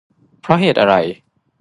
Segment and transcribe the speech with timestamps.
[0.41, 0.93] เพราะเหตุอะไร